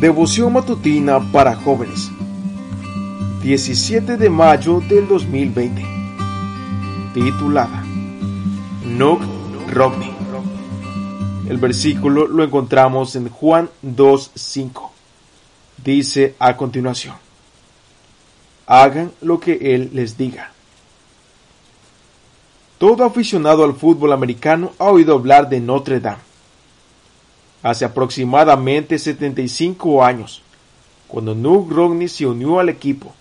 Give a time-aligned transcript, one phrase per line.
[0.00, 2.10] Devoción matutina para jóvenes.
[3.42, 5.86] 17 de mayo del 2020.
[7.14, 7.84] Titulada
[8.84, 9.22] Nook
[9.70, 10.12] Rodney.
[11.48, 14.90] El versículo lo encontramos en Juan 2.5.
[15.84, 17.14] Dice a continuación,
[18.66, 20.50] hagan lo que Él les diga.
[22.78, 26.33] Todo aficionado al fútbol americano ha oído hablar de Notre Dame.
[27.64, 30.42] Hace aproximadamente 75 años,
[31.08, 33.14] cuando Nook Rodney se unió al equipo,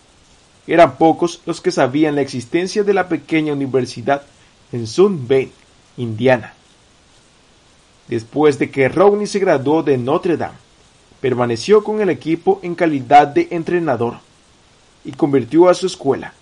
[0.67, 4.23] eran pocos los que sabían la existencia de la pequeña universidad
[4.73, 5.49] en Sun Bay,
[5.95, 6.55] Indiana.
[8.09, 10.57] Después de que Rodney se graduó de Notre Dame,
[11.21, 14.17] permaneció con el equipo en calidad de entrenador
[15.05, 16.33] y convirtió a su escuela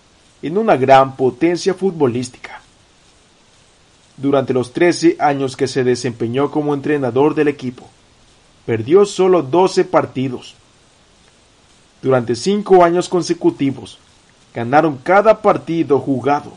[0.42, 2.62] en una gran potencia futbolística.
[4.16, 7.88] Durante los 13 años que se desempeñó como entrenador del equipo,
[8.66, 10.54] perdió solo 12 partidos.
[12.00, 13.98] Durante cinco años consecutivos,
[14.54, 16.52] ganaron cada partido jugado.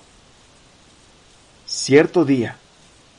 [1.66, 2.58] Cierto día,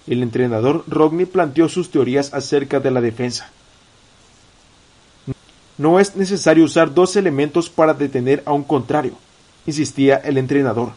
[0.06, 3.51] el entrenador Rodney planteó sus teorías acerca de la defensa.
[5.78, 9.15] No es necesario usar dos elementos para detener a un contrario,
[9.67, 10.93] insistía el entrenador.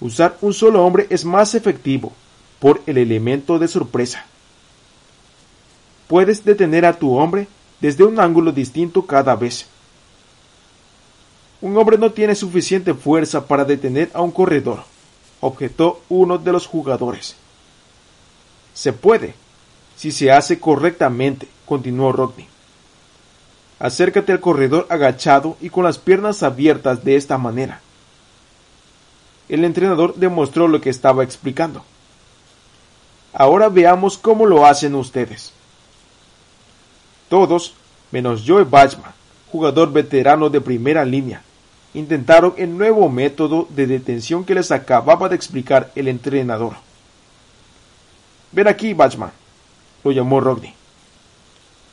[0.00, 2.12] Usar un solo hombre es más efectivo
[2.58, 4.26] por el elemento de sorpresa.
[6.10, 7.46] Puedes detener a tu hombre
[7.80, 9.68] desde un ángulo distinto cada vez.
[11.60, 14.82] Un hombre no tiene suficiente fuerza para detener a un corredor,
[15.40, 17.36] objetó uno de los jugadores.
[18.74, 19.34] Se puede,
[19.94, 22.48] si se hace correctamente, continuó Rodney.
[23.78, 27.82] Acércate al corredor agachado y con las piernas abiertas de esta manera.
[29.48, 31.84] El entrenador demostró lo que estaba explicando.
[33.32, 35.52] Ahora veamos cómo lo hacen ustedes.
[37.30, 37.74] Todos,
[38.10, 39.12] menos Joe Bachman,
[39.52, 41.42] jugador veterano de primera línea,
[41.94, 46.74] intentaron el nuevo método de detención que les acababa de explicar el entrenador.
[48.50, 49.30] Ven aquí, Bachman,
[50.02, 50.74] lo llamó Rodney.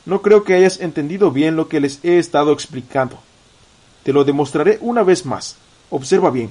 [0.06, 3.16] No creo que hayas entendido bien lo que les he estado explicando.
[4.02, 5.54] Te lo demostraré una vez más.
[5.88, 6.50] Observa bien.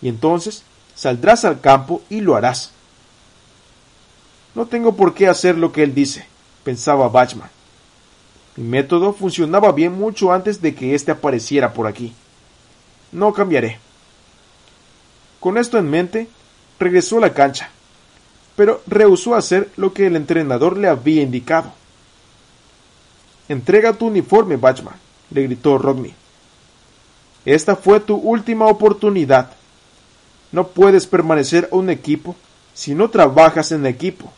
[0.00, 0.62] Y entonces
[0.94, 2.70] saldrás al campo y lo harás.
[4.54, 6.26] No tengo por qué hacer lo que él dice,
[6.62, 7.50] pensaba Bachman.
[8.56, 12.12] Mi método funcionaba bien mucho antes de que éste apareciera por aquí.
[13.10, 13.78] No cambiaré.
[15.40, 16.28] Con esto en mente,
[16.78, 17.70] regresó a la cancha,
[18.56, 21.72] pero rehusó hacer lo que el entrenador le había indicado.
[23.48, 24.94] Entrega tu uniforme, Bachman,
[25.30, 26.14] le gritó Rodney.
[27.44, 29.50] Esta fue tu última oportunidad.
[30.50, 32.36] No puedes permanecer a un equipo
[32.72, 34.32] si no trabajas en equipo.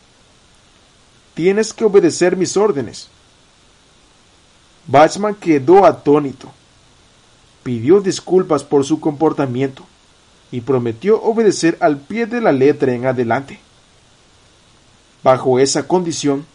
[1.33, 3.09] Tienes que obedecer mis órdenes.
[4.87, 6.51] Bachman quedó atónito.
[7.63, 9.85] Pidió disculpas por su comportamiento
[10.51, 13.59] y prometió obedecer al pie de la letra en adelante.
[15.23, 16.45] Bajo esa condición,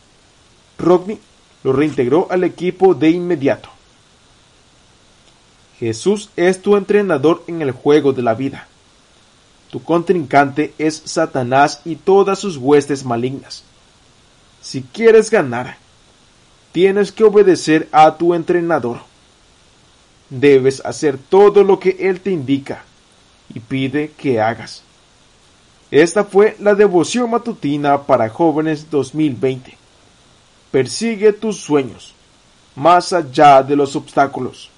[0.79, 1.21] Rodney
[1.63, 3.69] lo reintegró al equipo de inmediato.
[5.79, 8.67] Jesús es tu entrenador en el juego de la vida.
[9.71, 13.65] Tu contrincante es Satanás y todas sus huestes malignas.
[14.61, 15.77] Si quieres ganar,
[16.73, 18.99] tienes que obedecer a tu entrenador.
[20.31, 22.85] Debes hacer todo lo que él te indica
[23.55, 24.83] y pide que hagas.
[25.91, 29.77] Esta fue la devoción matutina para jóvenes 2020.
[30.71, 32.15] Persigue tus sueños,
[32.75, 34.72] más allá de los obstáculos.